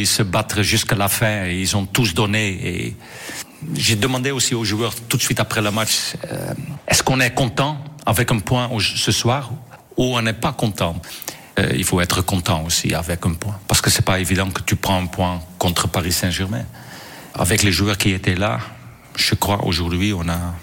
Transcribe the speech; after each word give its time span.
Ils 0.00 0.06
se 0.06 0.22
battent 0.22 0.62
jusqu'à 0.62 0.94
la 0.94 1.08
fin 1.08 1.46
et 1.46 1.60
ils 1.60 1.76
ont 1.76 1.84
tous 1.84 2.14
donné. 2.14 2.50
Et 2.50 2.96
j'ai 3.74 3.96
demandé 3.96 4.30
aussi 4.30 4.54
aux 4.54 4.62
joueurs 4.62 4.94
tout 4.94 5.16
de 5.16 5.22
suite 5.22 5.40
après 5.40 5.60
le 5.60 5.72
match, 5.72 6.14
euh, 6.30 6.54
est-ce 6.86 7.02
qu'on 7.02 7.18
est 7.18 7.34
content 7.34 7.82
avec 8.06 8.30
un 8.30 8.38
point 8.38 8.70
ce 8.78 9.10
soir 9.10 9.50
ou 9.96 10.16
on 10.16 10.22
n'est 10.22 10.34
pas 10.34 10.52
content? 10.52 10.94
Euh, 11.58 11.72
Il 11.74 11.82
faut 11.82 12.00
être 12.00 12.22
content 12.22 12.62
aussi 12.64 12.94
avec 12.94 13.26
un 13.26 13.34
point 13.34 13.58
parce 13.66 13.80
que 13.80 13.90
c'est 13.90 14.04
pas 14.04 14.20
évident 14.20 14.48
que 14.50 14.62
tu 14.62 14.76
prends 14.76 15.02
un 15.02 15.06
point 15.06 15.40
contre 15.58 15.88
Paris 15.88 16.12
Saint-Germain. 16.12 16.64
Avec 17.34 17.64
les 17.64 17.72
joueurs 17.72 17.98
qui 17.98 18.12
étaient 18.12 18.36
là, 18.36 18.60
je 19.16 19.34
crois 19.34 19.64
aujourd'hui 19.64 20.12
on 20.12 20.28
a 20.28 20.54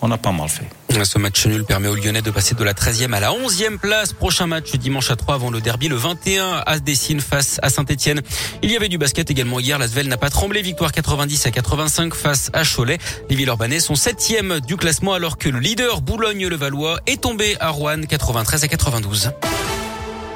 on 0.00 0.10
a 0.10 0.16
pas 0.16 0.32
mal 0.32 0.48
fait. 0.48 0.77
Ce 1.04 1.18
match 1.18 1.46
nul 1.46 1.64
permet 1.64 1.88
aux 1.88 1.94
Lyonnais 1.94 2.22
de 2.22 2.30
passer 2.30 2.54
de 2.54 2.64
la 2.64 2.74
13e 2.74 3.12
à 3.12 3.20
la 3.20 3.30
11e 3.30 3.78
place. 3.78 4.12
Prochain 4.12 4.46
match 4.46 4.72
dimanche 4.76 5.10
à 5.10 5.16
3 5.16 5.36
avant 5.36 5.50
le 5.50 5.60
derby 5.60 5.88
le 5.88 5.96
21 5.96 6.62
à 6.66 6.78
Dessine 6.80 7.20
face 7.20 7.58
à 7.62 7.70
Saint-Etienne. 7.70 8.20
Il 8.62 8.70
y 8.70 8.76
avait 8.76 8.88
du 8.88 8.98
basket 8.98 9.30
également 9.30 9.60
hier. 9.60 9.78
La 9.78 9.88
Svel 9.88 10.08
n'a 10.08 10.16
pas 10.16 10.30
tremblé. 10.30 10.62
Victoire 10.62 10.92
90 10.92 11.46
à 11.46 11.50
85 11.50 12.14
face 12.14 12.50
à 12.52 12.64
Cholet. 12.64 12.98
Les 13.30 13.36
Villeurbanais 13.36 13.80
sont 13.80 13.94
7e 13.94 14.60
du 14.60 14.76
classement 14.76 15.14
alors 15.14 15.38
que 15.38 15.48
le 15.48 15.60
leader 15.60 16.00
Boulogne-le-Valois 16.00 17.00
est 17.06 17.22
tombé 17.22 17.56
à 17.60 17.70
Rouen 17.70 18.02
93 18.02 18.64
à 18.64 18.68
92. 18.68 19.30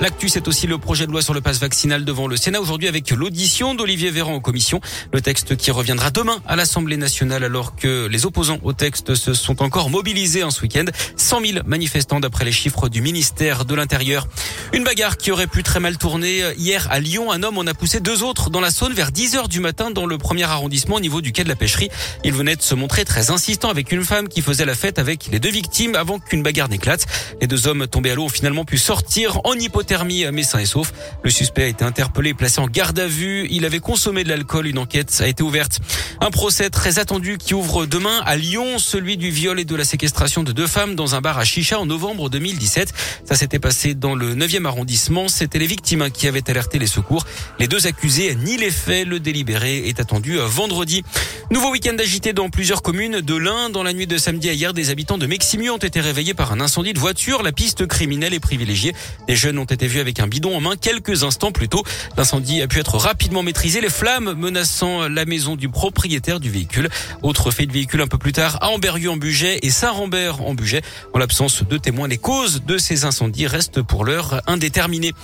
L'actu, 0.00 0.28
c'est 0.28 0.46
aussi 0.46 0.68
le 0.68 0.78
projet 0.78 1.08
de 1.08 1.10
loi 1.10 1.22
sur 1.22 1.34
le 1.34 1.40
passe 1.40 1.58
vaccinal 1.58 2.04
devant 2.04 2.28
le 2.28 2.36
Sénat 2.36 2.60
aujourd'hui 2.60 2.86
avec 2.86 3.10
l'audition 3.10 3.74
d'Olivier 3.74 4.12
Véran 4.12 4.32
en 4.32 4.38
commission. 4.38 4.80
Le 5.12 5.20
texte 5.20 5.56
qui 5.56 5.72
reviendra 5.72 6.12
demain 6.12 6.38
à 6.46 6.54
l'Assemblée 6.54 6.96
nationale 6.96 7.42
alors 7.42 7.74
que 7.74 8.06
les 8.06 8.24
opposants 8.24 8.60
au 8.62 8.72
texte 8.72 9.16
se 9.16 9.34
sont 9.34 9.60
encore 9.60 9.90
mobilisés 9.90 10.44
en 10.44 10.52
ce 10.52 10.62
week-end. 10.62 10.84
100 11.16 11.40
000 11.40 11.58
manifestants 11.66 12.20
d'après 12.20 12.44
les 12.44 12.52
chiffres 12.52 12.88
du 12.88 13.02
ministère 13.02 13.64
de 13.64 13.74
l'Intérieur. 13.74 14.28
Une 14.72 14.84
bagarre 14.84 15.16
qui 15.16 15.32
aurait 15.32 15.48
pu 15.48 15.64
très 15.64 15.80
mal 15.80 15.98
tourner 15.98 16.44
hier 16.56 16.86
à 16.92 17.00
Lyon. 17.00 17.32
Un 17.32 17.42
homme 17.42 17.58
en 17.58 17.66
a 17.66 17.74
poussé 17.74 17.98
deux 17.98 18.22
autres 18.22 18.50
dans 18.50 18.60
la 18.60 18.70
Saône 18.70 18.92
vers 18.92 19.10
10 19.10 19.34
heures 19.34 19.48
du 19.48 19.58
matin 19.58 19.90
dans 19.90 20.06
le 20.06 20.16
premier 20.16 20.44
arrondissement 20.44 20.96
au 20.96 21.00
niveau 21.00 21.20
du 21.20 21.32
quai 21.32 21.42
de 21.42 21.48
la 21.48 21.56
pêcherie. 21.56 21.88
Il 22.22 22.34
venait 22.34 22.54
de 22.54 22.62
se 22.62 22.76
montrer 22.76 23.04
très 23.04 23.32
insistant 23.32 23.68
avec 23.68 23.90
une 23.90 24.04
femme 24.04 24.28
qui 24.28 24.42
faisait 24.42 24.64
la 24.64 24.76
fête 24.76 25.00
avec 25.00 25.28
les 25.32 25.40
deux 25.40 25.50
victimes 25.50 25.96
avant 25.96 26.20
qu'une 26.20 26.44
bagarre 26.44 26.68
n'éclate. 26.68 27.04
Les 27.40 27.48
deux 27.48 27.66
hommes 27.66 27.88
tombés 27.88 28.12
à 28.12 28.14
l'eau 28.14 28.26
ont 28.26 28.28
finalement 28.28 28.64
pu 28.64 28.78
sortir 28.78 29.40
en 29.42 29.54
hypothèse 29.54 29.87
et 29.90 30.66
sauf. 30.66 30.92
Le 31.22 31.30
suspect 31.30 31.64
a 31.64 31.66
été 31.66 31.84
interpellé 31.84 32.34
placé 32.34 32.60
en 32.60 32.66
garde 32.66 32.98
à 32.98 33.06
vue. 33.06 33.46
Il 33.50 33.64
avait 33.64 33.78
consommé 33.78 34.22
de 34.22 34.28
l'alcool. 34.28 34.66
Une 34.66 34.78
enquête 34.78 35.16
a 35.20 35.26
été 35.26 35.42
ouverte. 35.42 35.80
Un 36.20 36.30
procès 36.30 36.68
très 36.68 36.98
attendu 36.98 37.38
qui 37.38 37.54
ouvre 37.54 37.86
demain 37.86 38.20
à 38.26 38.36
Lyon, 38.36 38.78
celui 38.78 39.16
du 39.16 39.30
viol 39.30 39.58
et 39.58 39.64
de 39.64 39.76
la 39.76 39.84
séquestration 39.84 40.42
de 40.42 40.52
deux 40.52 40.66
femmes 40.66 40.94
dans 40.94 41.14
un 41.14 41.20
bar 41.20 41.38
à 41.38 41.44
Chicha 41.44 41.78
en 41.78 41.86
novembre 41.86 42.28
2017. 42.28 42.92
Ça 43.24 43.34
s'était 43.34 43.58
passé 43.58 43.94
dans 43.94 44.14
le 44.14 44.34
9e 44.34 44.66
arrondissement. 44.66 45.28
C'était 45.28 45.58
les 45.58 45.66
victimes 45.66 46.10
qui 46.10 46.28
avaient 46.28 46.48
alerté 46.50 46.78
les 46.78 46.86
secours. 46.86 47.24
Les 47.58 47.66
deux 47.66 47.86
accusés 47.86 48.34
ni 48.34 48.56
les 48.56 48.70
faits. 48.70 49.06
Le 49.06 49.20
délibéré 49.20 49.88
est 49.88 50.00
attendu 50.00 50.36
vendredi. 50.38 51.02
Nouveau 51.50 51.70
week-end 51.70 51.96
agité 51.98 52.34
dans 52.34 52.50
plusieurs 52.50 52.82
communes 52.82 53.22
de 53.22 53.34
l'Ain. 53.34 53.70
Dans 53.70 53.82
la 53.82 53.94
nuit 53.94 54.06
de 54.06 54.18
samedi 54.18 54.50
à 54.50 54.52
hier, 54.52 54.74
des 54.74 54.90
habitants 54.90 55.16
de 55.16 55.26
Meximu 55.26 55.70
ont 55.70 55.78
été 55.78 55.98
réveillés 55.98 56.34
par 56.34 56.52
un 56.52 56.60
incendie 56.60 56.92
de 56.92 56.98
voiture. 56.98 57.42
La 57.42 57.52
piste 57.52 57.86
criminelle 57.86 58.34
est 58.34 58.40
privilégiée. 58.40 58.94
Des 59.26 59.34
jeunes 59.34 59.58
ont 59.58 59.64
été 59.64 59.86
vus 59.86 60.00
avec 60.00 60.20
un 60.20 60.26
bidon 60.26 60.54
en 60.54 60.60
main 60.60 60.76
quelques 60.76 61.24
instants 61.24 61.50
plus 61.50 61.70
tôt. 61.70 61.82
L'incendie 62.18 62.60
a 62.60 62.68
pu 62.68 62.80
être 62.80 62.98
rapidement 62.98 63.42
maîtrisé, 63.42 63.80
les 63.80 63.88
flammes 63.88 64.34
menaçant 64.34 65.08
la 65.08 65.24
maison 65.24 65.56
du 65.56 65.70
propriétaire 65.70 66.38
du 66.38 66.50
véhicule. 66.50 66.90
Autre 67.22 67.50
fait 67.50 67.64
de 67.64 67.72
véhicule 67.72 68.02
un 68.02 68.08
peu 68.08 68.18
plus 68.18 68.32
tard 68.32 68.58
à 68.60 68.68
Amberieu 68.68 69.10
en 69.10 69.16
Bugey 69.16 69.58
et 69.62 69.70
Saint-Rambert 69.70 70.42
en 70.42 70.52
Bugey. 70.52 70.82
En 71.14 71.18
l'absence 71.18 71.62
de 71.66 71.78
témoins, 71.78 72.08
les 72.08 72.18
causes 72.18 72.62
de 72.66 72.76
ces 72.76 73.06
incendies 73.06 73.46
restent 73.46 73.80
pour 73.80 74.04
l'heure 74.04 74.42
indéterminées. 74.46 75.14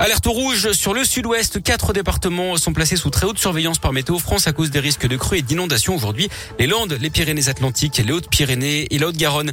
Alerte 0.00 0.26
rouge 0.26 0.70
sur 0.72 0.94
le 0.94 1.04
sud-ouest. 1.04 1.60
Quatre 1.60 1.92
départements 1.92 2.56
sont 2.56 2.72
placés 2.72 2.94
sous 2.94 3.10
très 3.10 3.26
haute 3.26 3.38
surveillance 3.38 3.80
par 3.80 3.92
Météo 3.92 4.20
France 4.20 4.46
à 4.46 4.52
cause 4.52 4.70
des 4.70 4.78
risques 4.78 5.08
de 5.08 5.16
crues 5.16 5.38
et 5.38 5.42
d'inondations 5.42 5.96
aujourd'hui. 5.96 6.28
Les 6.60 6.68
Landes, 6.68 6.96
les 7.00 7.10
Pyrénées-Atlantiques, 7.10 8.00
les 8.06 8.12
Hautes-Pyrénées 8.12 8.86
et 8.94 8.98
la 8.98 9.08
Haute-Garonne. 9.08 9.50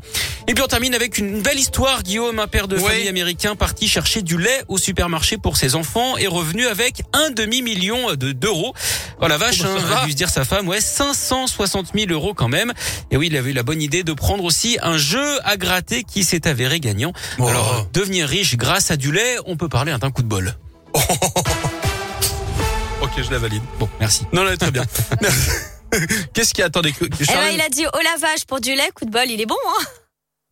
Et 0.47 0.53
puis 0.53 0.63
on 0.63 0.67
termine 0.67 0.93
avec 0.93 1.17
une 1.17 1.41
belle 1.41 1.57
histoire. 1.57 2.03
Guillaume, 2.03 2.37
un 2.37 2.45
père 2.45 2.67
de 2.67 2.77
famille 2.77 3.07
américain 3.07 3.55
parti 3.55 3.87
chercher 3.87 4.21
du 4.21 4.37
lait 4.37 4.63
au 4.67 4.77
supermarché 4.77 5.39
pour 5.39 5.57
ses 5.57 5.73
enfants 5.73 6.15
est 6.17 6.27
revenu 6.27 6.67
avec 6.67 7.01
un 7.13 7.31
demi-million 7.31 8.13
d'euros. 8.13 8.75
Oh 9.21 9.27
la 9.27 9.37
vache, 9.37 9.61
hein, 9.61 9.75
a 9.97 10.05
dû 10.05 10.11
se 10.11 10.15
dire 10.15 10.29
sa 10.29 10.45
femme, 10.45 10.67
ouais, 10.67 10.79
560 10.79 11.93
000 11.95 12.11
euros 12.11 12.35
quand 12.35 12.49
même. 12.49 12.71
Et 13.09 13.17
oui, 13.17 13.27
il 13.31 13.37
avait 13.37 13.49
eu 13.49 13.53
la 13.53 13.63
bonne 13.63 13.81
idée 13.81 14.03
de 14.03 14.13
prendre 14.13 14.43
aussi 14.43 14.77
un 14.83 14.97
jeu 14.97 15.39
à 15.43 15.57
gratter 15.57 16.03
qui 16.03 16.23
s'est 16.23 16.47
avéré 16.47 16.79
gagnant. 16.79 17.13
Oh. 17.39 17.47
Alors, 17.47 17.87
devenir 17.93 18.27
riche 18.27 18.57
grâce 18.57 18.91
à 18.91 18.97
du 18.97 19.11
lait, 19.11 19.37
on 19.47 19.57
peut 19.57 19.69
parler 19.69 19.95
d'un 19.97 20.11
coup 20.11 20.21
de 20.21 20.27
bol. 20.27 20.34
ok, 23.01 23.11
je 23.17 23.31
la 23.31 23.39
valide. 23.39 23.61
Bon, 23.79 23.89
merci. 23.99 24.25
Non, 24.33 24.43
non, 24.43 24.55
très 24.57 24.71
bien. 24.71 24.83
Qu'est-ce 26.33 26.53
qui 26.53 26.61
attendait 26.61 26.91
que 26.91 27.05
Eh 27.05 27.25
ben, 27.25 27.49
il 27.53 27.61
a 27.61 27.69
dit 27.69 27.85
au 27.85 28.01
lavage 28.03 28.45
pour 28.47 28.59
du 28.59 28.71
lait, 28.75 28.89
coup 28.93 29.05
de 29.05 29.11
bol, 29.11 29.29
il 29.29 29.39
est 29.39 29.45
bon, 29.45 29.55
hein 29.67 29.83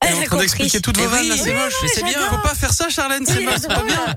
Elle 0.01 0.15
est 0.15 0.19
en 0.21 0.25
train 0.25 0.37
d'expliquer 0.37 0.79
toutes 0.79 0.97
vos 0.97 1.03
Eh 1.03 1.07
vannes, 1.07 1.21
oui, 1.23 1.29
là, 1.29 1.35
c'est 1.37 1.53
oui, 1.53 1.59
moche. 1.59 1.73
mais 1.81 1.87
c'est 1.89 2.03
bien. 2.03 2.29
Faut 2.29 2.37
pas 2.47 2.55
faire 2.55 2.73
ça, 2.73 2.89
Charlène, 2.89 3.25
c'est 3.25 3.41
moche, 3.41 3.55
c'est 3.61 3.67
pas 3.67 3.83
bien. 3.83 4.15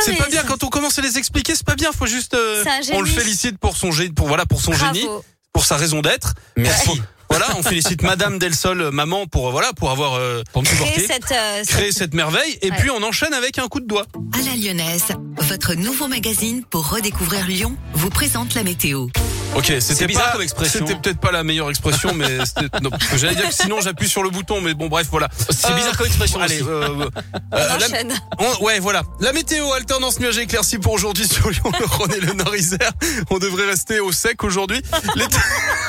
C'est 0.00 0.16
pas 0.16 0.28
bien 0.28 0.42
quand 0.44 0.62
on 0.64 0.68
commence 0.68 0.98
à 0.98 1.02
les 1.02 1.18
expliquer, 1.18 1.54
c'est 1.54 1.66
pas 1.66 1.74
bien. 1.74 1.92
Faut 1.92 2.06
juste, 2.06 2.34
euh, 2.34 2.64
on 2.92 3.02
le 3.02 3.08
félicite 3.08 3.58
pour 3.58 3.76
son 3.76 3.92
génie, 3.92 4.12
pour 4.12 4.28
voilà, 4.28 4.46
pour 4.46 4.60
son 4.60 4.72
génie, 4.72 5.06
pour 5.52 5.64
sa 5.64 5.76
raison 5.76 6.00
d'être. 6.00 6.34
Merci. 6.56 6.86
Pour- 6.86 6.98
Voilà, 7.32 7.46
on 7.56 7.62
félicite 7.62 8.02
Madame 8.02 8.38
Del 8.38 8.54
Sol, 8.54 8.80
euh, 8.80 8.90
maman, 8.90 9.26
pour 9.26 9.48
euh, 9.48 9.50
voilà, 9.52 9.72
pour 9.72 9.90
avoir 9.90 10.14
euh, 10.14 10.42
Pour 10.52 10.62
me 10.62 10.66
Créer 10.68 11.06
cette, 11.06 11.32
euh, 11.32 11.62
créé 11.66 11.86
cette- 11.90 11.98
cette 12.02 12.14
merveille. 12.14 12.58
Et 12.62 12.70
Ouais. 12.70 12.76
puis 12.78 12.90
on 12.90 13.02
enchaîne 13.02 13.32
avec 13.32 13.58
un 13.58 13.68
coup 13.68 13.80
de 13.80 13.86
doigt. 13.86 14.04
À 14.38 14.42
la 14.42 14.54
Lyonnaise, 14.54 15.04
votre 15.38 15.74
nouveau 15.74 16.08
magazine 16.08 16.62
pour 16.68 16.90
redécouvrir 16.90 17.46
Lyon 17.46 17.74
vous 17.94 18.10
présente 18.10 18.54
la 18.54 18.62
météo. 18.64 19.06
Ok, 19.54 19.70
c'était 19.80 20.06
bizarre 20.06 20.26
pas, 20.26 20.32
comme 20.32 20.42
expression. 20.42 20.86
C'était 20.86 20.98
peut-être 20.98 21.20
pas 21.20 21.30
la 21.30 21.42
meilleure 21.44 21.68
expression, 21.70 22.14
mais 22.14 22.38
c'était- 22.46 22.80
non, 22.82 22.90
parce 22.90 23.06
que 23.06 23.16
j'allais 23.18 23.34
dire 23.34 23.48
que 23.48 23.54
sinon 23.54 23.80
j'appuie 23.80 24.08
sur 24.08 24.22
le 24.22 24.30
bouton, 24.30 24.60
mais 24.60 24.74
bon, 24.74 24.88
bref, 24.88 25.06
voilà. 25.10 25.28
C'est 25.50 25.70
Euh, 25.70 25.74
bizarre 25.74 25.96
comme 25.96 26.06
expression 26.06 26.40
Allez, 26.40 26.60
aussi. 26.62 26.68
euh, 26.70 26.88
euh, 27.04 27.10
on 27.52 27.56
la- 27.56 27.76
enchaîne. 27.76 28.14
on- 28.38 28.64
ouais, 28.64 28.78
voilà. 28.78 29.02
La 29.20 29.32
météo, 29.32 29.72
alternance 29.72 30.20
nuages 30.20 30.38
et 30.38 30.42
éclaircies 30.42 30.78
pour 30.78 30.92
aujourd'hui 30.92 31.26
sur 31.28 31.50
Lyon, 31.50 31.70
le 31.78 31.84
Rhône 31.86 32.12
et 32.14 32.20
le 32.20 32.32
Nord-Isère. 32.32 32.92
On 33.30 33.38
devrait 33.38 33.66
rester 33.66 34.00
au 34.00 34.10
sec 34.12 34.42
aujourd'hui. 34.44 34.82
Les 35.16 35.24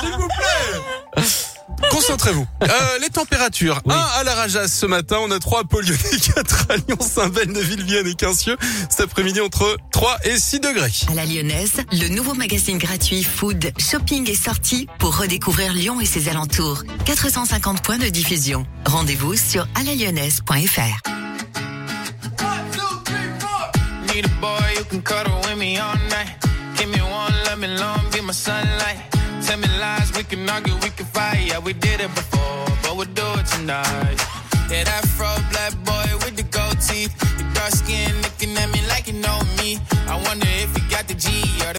S'il 0.00 0.12
vous 0.12 0.28
plaît 0.28 1.24
Concentrez-vous. 1.90 2.46
Euh, 2.62 2.98
les 3.00 3.10
températures. 3.10 3.80
1 3.88 3.94
à 3.94 4.22
la 4.24 4.34
Rajas 4.34 4.68
ce 4.68 4.86
matin, 4.86 5.16
on 5.20 5.30
a 5.30 5.38
3 5.38 5.60
à 5.60 5.64
Polion 5.64 5.94
et 6.12 6.16
4 6.18 6.66
à 6.70 6.76
Lyon, 6.76 6.96
Saint-Bel, 7.00 7.50
Neuville, 7.50 7.82
Vienne 7.82 8.06
et 8.06 8.14
Quincieux. 8.14 8.56
Cet 8.88 9.00
après-midi 9.00 9.40
entre 9.40 9.76
3 9.90 10.18
et 10.24 10.38
6 10.38 10.60
degrés. 10.60 10.92
À 11.10 11.14
la 11.14 11.24
Lyonnaise, 11.26 11.82
le 11.92 12.08
nouveau 12.08 12.34
magazine 12.34 12.78
gratuit 12.78 13.22
Food, 13.24 13.72
Shopping 13.78 14.30
et 14.30 14.34
Sorties 14.34 14.86
pour 14.98 15.18
redécouvrir 15.18 15.72
Lyon 15.72 16.00
et 16.00 16.06
ses 16.06 16.28
alentours. 16.28 16.84
450 17.04 17.82
points 17.82 17.98
de 17.98 18.06
diffusion. 18.08 18.64
Rendez-vous 18.86 19.36
sur 19.36 19.66
alalyonnaise.fr. 19.74 21.10
Need 24.14 24.26
a 24.26 24.28
boy 24.40 24.74
who 24.78 24.84
can 24.84 25.00
cuddle 25.02 25.40
with 25.48 25.56
me 25.58 25.78
all 25.78 25.96
night. 26.10 26.41
my 28.32 28.36
sunlight. 28.36 28.98
Tell 29.42 29.58
me 29.58 29.68
lies, 29.78 30.10
we 30.16 30.22
can 30.24 30.48
argue, 30.48 30.74
we 30.76 30.90
can 30.96 31.04
fight. 31.04 31.44
Yeah, 31.48 31.58
we 31.58 31.74
did 31.74 32.00
it 32.00 32.12
before, 32.14 32.64
but 32.82 32.96
we'll 32.96 33.12
do 33.20 33.28
it 33.40 33.46
tonight. 33.54 34.18
Yeah, 34.70 34.84
that 34.88 35.04
fro 35.16 35.28
black 35.52 35.72
boy 35.84 36.08
with 36.24 36.36
the 36.40 36.46
gold 36.56 36.78
teeth. 36.80 37.12
Your 37.38 37.52
dark 37.52 37.72
skin 37.72 38.10
looking 38.24 38.56
at 38.56 38.68
me 38.72 38.80
like 38.88 39.06
you 39.06 39.16
know 39.20 39.38
me. 39.58 39.78
I 40.08 40.16
wonder 40.26 40.48
if 40.64 40.70
you 40.76 40.81